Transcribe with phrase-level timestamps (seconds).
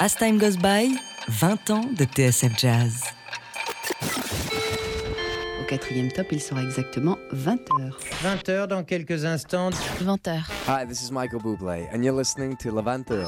[0.00, 0.96] As Time Goes By,
[1.28, 3.02] 20 ans de TSF Jazz.
[5.60, 7.92] Au quatrième top, il sera exactement 20h.
[8.24, 9.70] 20h dans quelques instants.
[10.02, 10.40] 20h.
[10.68, 13.26] Hi, this is Michael Bublé, and you're listening to Le 20h.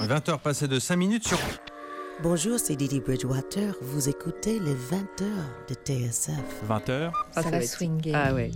[0.00, 1.38] 20h passées de 5 minutes sur
[2.22, 3.74] Bonjour, c'est Didi Bridgewater.
[3.82, 6.32] Vous écoutez les 20 heures de TSF.
[6.66, 7.10] 20h.
[7.34, 8.12] Ah, Ça va swinguer.
[8.14, 8.50] Ah ouais.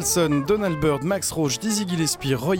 [0.00, 2.56] Donald Byrd, Max Roach, Dizzy Gillespie, Roy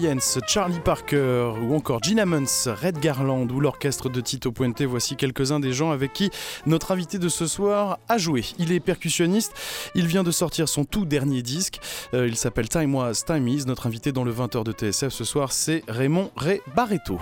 [0.47, 5.59] Charlie Parker ou encore Gina Munz, Red Garland ou l'orchestre de Tito Puente, voici quelques-uns
[5.59, 6.31] des gens avec qui
[6.67, 8.45] notre invité de ce soir a joué.
[8.59, 9.55] Il est percussionniste,
[9.95, 11.81] il vient de sortir son tout dernier disque,
[12.13, 13.65] Euh, il s'appelle Time Was, Time Is.
[13.67, 17.19] Notre invité dans le 20h de TSF ce soir, c'est Raymond Ray Barreto.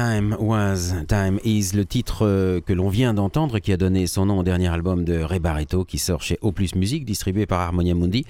[0.00, 4.38] Was, Time Is, le titre euh, que l'on vient d'entendre, qui a donné son nom
[4.38, 7.94] au dernier album de Ray Barretto, qui sort chez O Plus Music, distribué par Harmonia
[7.94, 8.24] Mundi.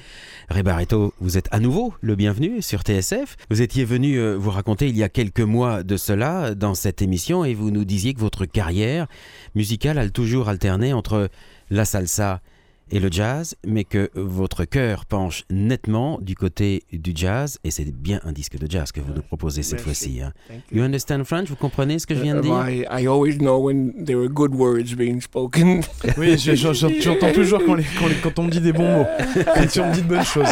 [0.49, 3.37] Ray Barretto, vous êtes à nouveau le bienvenu sur TSF.
[3.51, 7.03] Vous étiez venu euh, vous raconter il y a quelques mois de cela dans cette
[7.03, 9.07] émission et vous nous disiez que votre carrière
[9.55, 11.31] musicale a toujours alterné entre
[11.71, 12.41] la salsa
[12.91, 17.85] et le jazz, mais que votre cœur penche nettement du côté du jazz, et c'est
[17.91, 20.21] bien un disque de jazz que vous nous proposez cette fois-ci.
[20.23, 20.33] hein.
[20.73, 21.49] You understand French?
[21.49, 22.69] Vous comprenez ce que je viens de Uh, dire?
[22.69, 25.83] I, I always know when there are good words being spoken.
[26.19, 28.73] Oui, je- je- je- j'entends toujours quand, les- quand les- quand on me dit des
[28.73, 29.07] bons mots,
[29.55, 30.49] quand on me dit de bonnes choses.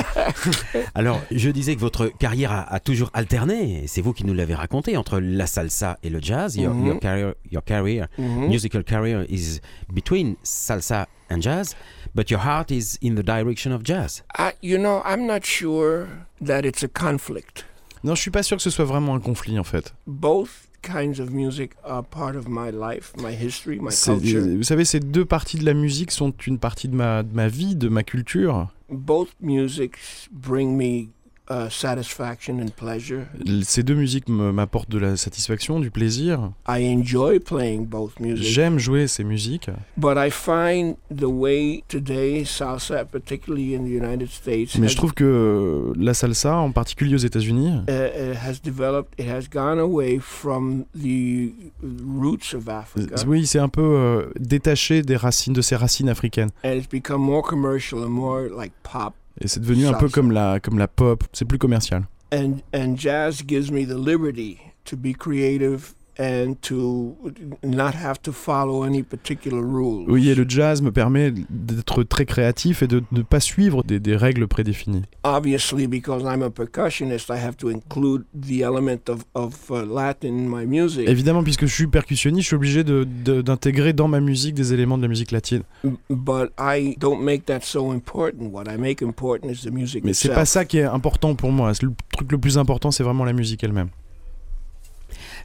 [0.95, 4.35] Alors, je disais que votre carrière a, a toujours alterné, et c'est vous qui nous
[4.35, 6.57] l'avez raconté, entre la salsa et le jazz.
[6.57, 6.87] Your, Mhm.
[6.87, 8.49] your career, your career Mhm.
[8.49, 9.61] musical career is
[9.93, 11.75] between salsa and jazz,
[12.15, 14.23] but your heart is in the direction of jazz.
[14.37, 16.09] I, you know, I'm not sure
[16.41, 17.65] that it's a conflict.
[18.05, 19.93] Non, je suis pas sûr que ce soit vraiment un conflit en fait.
[20.07, 24.41] Both kinds of music are part of my life, my history, my culture.
[24.41, 27.49] Vous savez, ces deux parties de la musique sont une partie de ma, de ma
[27.49, 28.69] vie, de ma culture.
[28.89, 31.09] Both musics bring me
[31.51, 33.25] uh, satisfaction and pleasure?
[33.63, 36.51] Ces deux musiques m'apportent de la satisfaction, du plaisir.
[36.69, 38.45] I enjoy playing both music.
[38.45, 39.71] J'aime jouer ces musiques.
[39.97, 45.15] But I find the way today salsa, particularly in the United States, Mais je trouve
[45.15, 50.85] que euh, la salsa, en particulier aux États-Unis, has developed, it has gone away from
[50.95, 51.53] the
[51.83, 53.15] roots of Africa.
[53.17, 56.51] euh, oui, c'est un peu euh, détaché des racines, de ses racines africaines.
[56.65, 59.15] and it's become more commercial and more like pop.
[59.41, 61.25] Et c'est devenu un peu comme la, comme la pop.
[61.33, 62.07] C'est plus commercial.
[62.33, 67.17] And and jazz gives me the liberty to be creative and to
[67.63, 70.07] not have to follow any particular rules.
[70.09, 74.01] Oui, et le jazz me permet d'être très créatif et de ne pas suivre des,
[74.01, 75.03] des règles prédéfinies.
[75.23, 80.29] Obviously, because I'm a percussionist, I have to include the element of, of uh, Latin
[80.29, 81.09] in my music.
[81.09, 85.03] Évidemment, puisque je suis percussionniste, je suis obligé d'intégrer dans ma musique des éléments de
[85.03, 85.63] la musique latine.
[86.11, 88.51] But I don't make that so important.
[88.51, 91.53] What I make important is the music Mais c'est pas ça qui est important pour
[91.53, 91.73] moi.
[91.83, 93.89] Le truc le plus important, c'est vraiment la musique elle-même.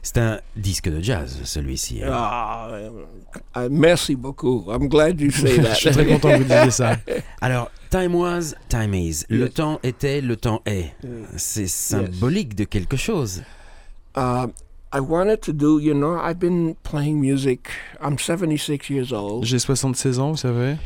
[0.06, 2.02] C'est un disque de jazz, celui-ci.
[2.04, 2.10] hein.
[2.12, 2.68] Ah,
[3.56, 4.64] uh, merci beaucoup.
[4.70, 5.72] I'm glad you say that.
[5.74, 6.98] je suis très content que vous disiez ça.
[7.40, 9.24] Alors, time was, time is.
[9.30, 9.54] Le Yes.
[9.54, 10.92] temps était, le temps est.
[11.38, 13.42] C'est symbolique de quelque chose.
[14.14, 14.46] Uh,
[14.92, 17.68] I wanted to do, you know, I've been playing music.
[18.00, 19.44] I'm 76 years old.
[19.46, 20.76] J'ai 76 ans, vous savez.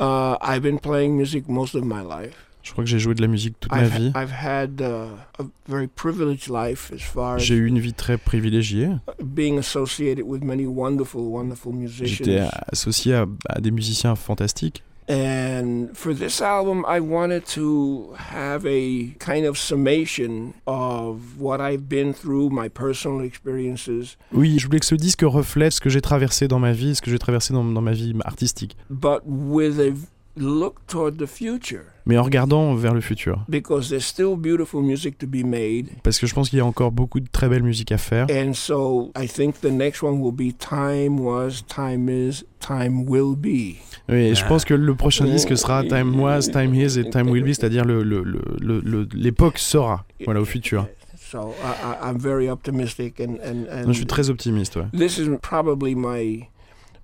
[0.00, 2.36] Uh, I've been playing music most of my life.
[2.68, 4.12] Je crois que j'ai joué de la musique toute ma I've, vie.
[4.14, 5.08] Uh,
[5.38, 8.90] a very privileged life as far as J'ai eu une vie très privilégiée.
[9.24, 12.06] being associated with many wonderful, wonderful musicians.
[12.26, 14.82] J'étais associé à, à des musiciens fantastiques.
[15.10, 21.88] And for this album, I wanted to have a kind of summation of what I've
[21.88, 26.02] been through, my personal experiences, Oui, je voulais que ce disque reflète ce que j'ai
[26.02, 28.76] traversé dans ma vie, ce que j'ai traversé dans, dans ma vie artistique.
[28.90, 29.94] but with a
[30.36, 31.86] look toward the future.
[32.08, 33.44] Mais en regardant vers le futur.
[33.48, 35.88] Because there's still beautiful music to be made.
[36.02, 38.26] Parce que je pense qu'il y a encore beaucoup de très belle musique à faire.
[38.30, 43.36] And so I think the next one will be Time Was, Time Is, Time Will
[43.36, 43.76] Be.
[44.08, 44.48] Oui, et je Ah.
[44.48, 47.84] pense que le prochain disque sera Time Was, Time Is et Time Will Be, c'est-à-dire
[47.84, 50.86] le- le- le- le- le- l'époque sera, voilà, au futur.
[51.30, 54.86] So I, I, I'm very optimistic and, and, and Non, je suis très optimiste, ouais.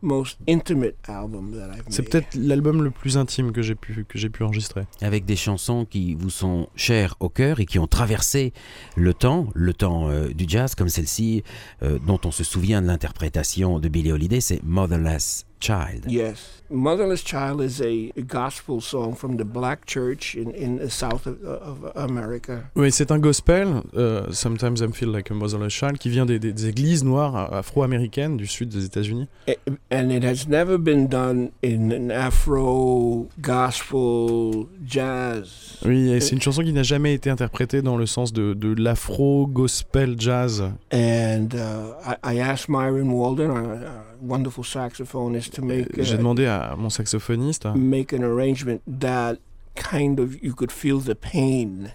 [0.05, 4.19] Most intimate album that I've C'est peut-être l'album le plus intime que j'ai pu, que
[4.19, 4.83] j'ai pu enregistrer.
[5.01, 8.53] Avec des chansons qui vous sont chères au cœur et qui ont traversé
[8.97, 11.43] le temps, le temps euh, du jazz, comme celle-ci,
[11.83, 16.05] euh, dont on se souvient de l'interprétation de Billie Holiday, c'est Motherless Child.
[16.07, 16.63] Yes.
[16.71, 21.27] Motherless Child is a, a gospel song from the black church in, in the south
[21.27, 22.65] of, of America.
[22.75, 26.39] Oui, c'est un gospel, euh, Sometimes I Feel Like a Motherless Child, qui vient des,
[26.39, 29.29] des- des églises noires afro-américaines du sud des États-Unis.
[29.49, 29.53] A-
[29.93, 35.79] And it has never been done in an Afro gospel jazz.
[35.85, 38.75] Oui, et c'est une chanson qui n'a jamais été interprétée dans le sens de, de
[38.81, 40.63] l'afro-gospel jazz.
[40.93, 41.95] And uh,
[42.25, 46.91] I, I asked Myron Walden, a, a wonderful saxophonist, to make J'ai demandé à mon
[46.91, 49.35] saxophoniste make an arrangement that
[49.75, 51.91] kind of you could feel the pain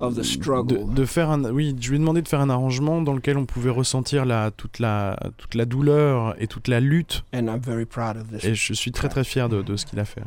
[0.00, 0.94] of the de, struggle.
[0.94, 3.46] de faire un oui je lui ai demandé de faire un arrangement dans lequel on
[3.46, 7.84] pouvait ressentir la toute la toute la douleur et toute la lutte And I'm very
[7.84, 8.44] proud of this.
[8.44, 10.22] et je suis très très fier de, de ce qu'il a fait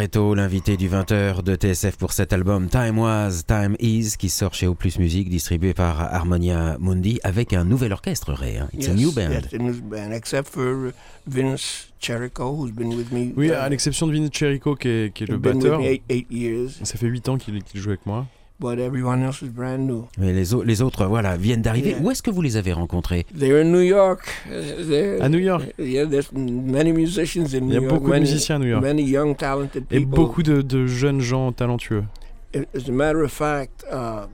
[0.00, 4.54] Barreto, l'invité du 20h de TSF pour cet album Time Was, Time Is, qui sort
[4.54, 8.56] chez O Plus Music, distribué par Harmonia Mundi, avec un nouvel orchestre, Ray.
[8.56, 8.70] hein.
[8.72, 9.30] It's a new band.
[9.30, 10.92] Yes, a new band, except for
[11.26, 13.34] Vince Cherico, who's been with me.
[13.36, 15.80] Oui, à l'exception de Vince Cherico qui est, qui est le been with batteur.
[15.80, 18.26] me eight, eight years, Ça fait 8 ans qu'il qu'il joue avec moi.
[18.60, 20.06] But everyone else is brand new.
[20.18, 21.90] Mais les, au- les autres, voilà, viennent d'arriver.
[21.90, 22.00] Yeah.
[22.02, 23.24] Où est-ce que vous les avez rencontrés?
[23.36, 24.22] They're in New York.
[24.48, 25.64] They're- À New York.
[25.78, 27.88] Yeah, there's many musicians in Il y a New York.
[27.88, 28.82] beaucoup de many, musiciens à New York.
[28.82, 30.14] Many young, talented Et people.
[30.14, 32.04] beaucoup de, de jeunes gens talentueux.
[32.54, 34.26] As a matter of fact, uh,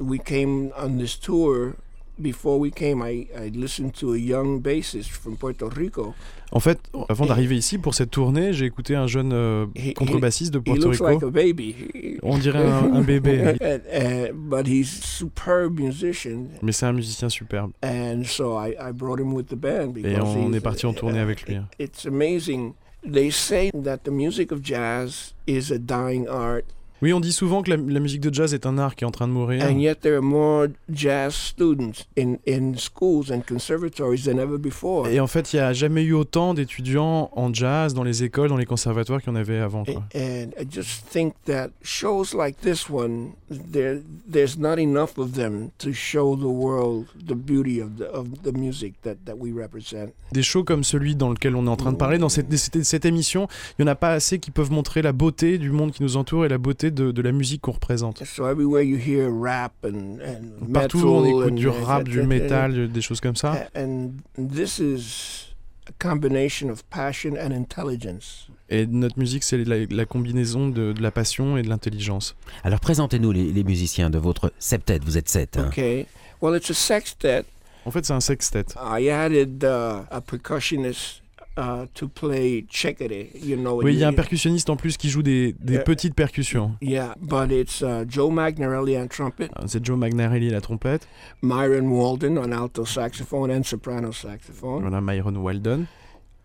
[0.00, 1.72] we came on this tour.
[2.16, 6.14] Before we came, I, I listened to a young bassist from Puerto Rico.
[6.52, 10.58] En fait, avant d'arriver ici pour cette tournée, j'ai écouté un jeune euh, contrebassiste de
[10.58, 11.04] looks Rico.
[11.04, 11.74] like a baby.
[12.22, 17.28] On dirait un, un bébé, And, uh, but he's superb musician, mais c'est un musicien
[17.28, 17.72] superbe.
[17.82, 21.18] and so I, I brought him with the band Et on est parti en tournée
[21.18, 21.56] avec lui.
[21.56, 21.66] hein.
[21.80, 22.74] It's amazing.
[23.04, 26.64] They say that the music of jazz is a dying art,
[27.02, 29.06] Oui, on dit souvent que la, la musique de jazz est un art qui est
[29.06, 29.62] en train de mourir.
[29.64, 35.06] and yet there are more jazz students in, in schools and conservatories than ever before.
[35.08, 38.48] Et en fait, il n'y a jamais eu autant d'étudiants en jazz dans les écoles,
[38.48, 39.84] dans les conservatoires qu'il y en avait avant.
[39.84, 40.02] quoi.
[40.14, 45.70] And I just think that shows like this one, there there's not enough of them
[45.78, 50.10] to show the world the beauty of the of the music that, that we represent.
[50.32, 52.82] Des shows comme celui dans lequel on est en train de parler, dans cette, cette,
[52.82, 53.46] cette émission,
[53.78, 56.16] il n'y en a pas assez qui peuvent montrer la beauté du monde qui nous
[56.16, 58.24] entoure et la beauté de, de la musique qu'on représente.
[58.24, 62.26] So everywhere you hear rap and, and Partout, metal on écoute du rap, du and-
[62.26, 63.66] métal, des choses comme ça.
[63.76, 65.54] And this is
[65.88, 68.48] a combination of passion and intelligence.
[68.70, 72.34] Et notre musique, c'est la, la combinaison de, de la passion et de l'intelligence.
[72.62, 75.58] Alors présentez-nous les, les musiciens de votre septet, vous êtes sept.
[75.58, 75.66] hein.
[75.68, 76.06] Okay.
[76.40, 77.44] Well, it's a sextet.
[77.84, 78.64] En fait, c'est un sextet.
[78.76, 81.20] I added uh, a percussionist
[81.56, 83.28] uh, to play chekere.
[83.34, 83.80] You know.
[83.82, 85.82] Oui, il y a un percussionniste en plus qui joue des, des Yeah.
[85.84, 86.72] petites percussions.
[86.80, 91.06] Yeah, but it's uh, Joe Magnarelli on trumpet, C'est Joe Magnarelli à la trompette,
[91.42, 95.86] Myron Walden on alto saxophone and soprano saxophone, voilà Myron Walden,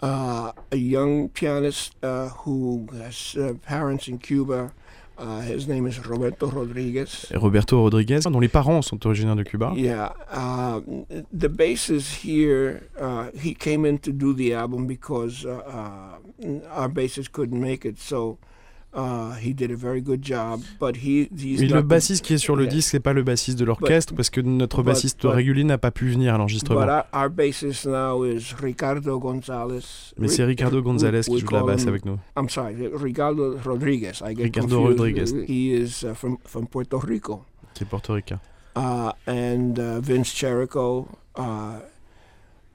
[0.01, 4.71] uh, a young pianist uh, who has uh, parents in Cuba.
[5.19, 7.25] Uh, his name is Roberto Rodriguez.
[7.35, 9.73] Roberto Rodriguez, dont les parents sont originaires de Cuba.
[9.75, 10.79] Yeah, uh,
[11.31, 16.87] the bassist here, uh, he came in to do the album because uh, uh, our
[16.87, 18.37] bassist couldn't make it, so
[18.93, 20.61] uh, he did a very good job.
[20.79, 22.73] But he, he's Et not le bassiste qui est sur le Yeah.
[22.73, 25.91] disque, c'est pas le bassiste de l'orchestre parce que notre bassiste but- régulier n'a pas
[25.91, 26.81] pu venir à l'enregistrement.
[26.81, 30.13] our, our bassist now is Ricardo Gonzalez.
[30.17, 32.17] Mais c'est Ricardo Gonzalez qui joue la basse him- avec nous.
[32.37, 34.21] I'm sorry, Ricardo Rodriguez.
[34.23, 34.99] I get Ricardo confused.
[34.99, 35.33] Rodriguez.
[35.47, 37.45] He is uh, from from Puerto Rico.
[37.73, 38.39] qui est portoricain.
[38.75, 41.07] Uh, and uh, Vince Cherico.
[41.35, 41.79] Uh,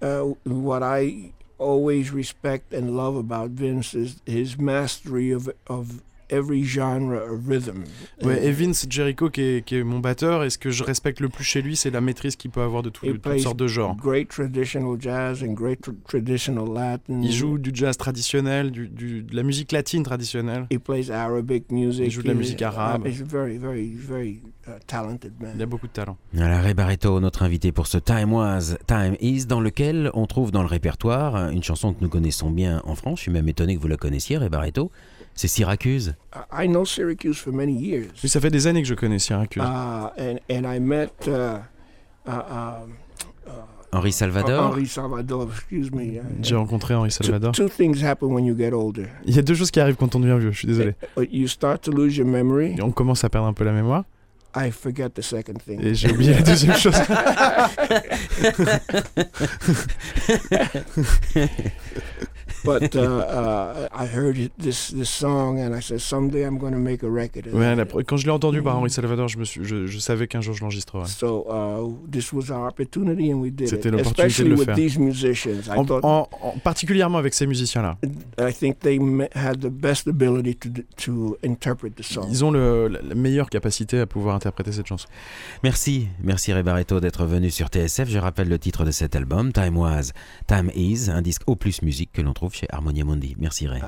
[0.03, 6.65] uh, what I always respect and love about Vince is his mastery of of every
[6.65, 7.85] genre of rhythm.
[8.23, 11.21] Ouais, et Vince Jericho, qui est, qui est mon batteur, et ce que je respecte
[11.21, 13.67] le plus chez lui, c'est la maîtrise qu'il peut avoir de, tout- toutes sortes de
[13.67, 13.97] genres.
[13.97, 17.21] Great traditional jazz and great tr- traditional Latin.
[17.23, 20.67] Il joue du jazz traditionnel, du, du- de la musique latine traditionnelle.
[20.71, 22.05] He plays Arabic music.
[22.07, 23.07] Il joue de la musique uh, arabe.
[23.07, 25.53] he's a very, very, very uh, talented man.
[25.57, 26.17] Il a beaucoup de talent.
[26.33, 30.51] Voilà, Ray Barretto, notre invité pour ce Time Was, Time Is, dans lequel on trouve
[30.51, 33.19] dans le répertoire une chanson que nous connaissons bien en France.
[33.19, 34.91] Je suis même étonné que vous la connaissiez, Ray Barretto.
[35.35, 36.15] C'est Syracuse.
[36.35, 38.11] I I know Syracuse for many years.
[38.23, 39.63] Oui, ça fait des années que je connais Syracuse.
[39.63, 41.59] Uh, and, and I met uh,
[42.27, 42.95] uh, um,
[43.47, 43.51] uh,
[43.93, 44.63] Henri Salvador.
[44.63, 46.21] Henri Salvador, excuse me.
[46.41, 47.53] J'ai rencontré Henri two, Salvador.
[47.53, 49.09] two things happen when you get older.
[49.25, 50.95] Il y a deux choses qui arrivent quand on devient vieux, je suis désolé.
[51.17, 52.77] You start to lose your memory.
[52.79, 54.05] Et on commence à perdre un peu la mémoire.
[54.57, 55.85] I forget the second thing.
[55.85, 56.95] Et j'ai oublié la deuxième chose.
[62.65, 66.73] But uh, uh, I heard it- this this song and I said someday I'm going
[66.73, 67.47] to make a record.
[67.49, 69.61] of Ouais, it." la pre- quand je l'ai entendu par Henri Salvador, je, me suis,
[69.65, 71.07] je, je savais qu'un jour je l'enregistrerais.
[71.09, 73.95] So uh, this was our opportunity and we did C'était it.
[73.95, 74.77] l'opportunité de Especially le with faire.
[74.77, 77.99] these musicians, I En- thought en- en- particulièrement avec ces musiciens-là.
[78.39, 82.27] I think they ma- had the best ability to to interpret the song.
[82.31, 85.07] Ils ont le- la meilleure capacité à pouvoir interpréter cette chanson.
[85.63, 86.63] Merci, merci Ray
[87.01, 88.09] d'être venu sur TSF.
[88.09, 90.13] Je rappelle le titre de cet album, Time Was,
[90.47, 93.35] Time Is, un disque au plus musique que l'on trouve chez Harmonia Mundi.
[93.39, 93.83] Merci Ray.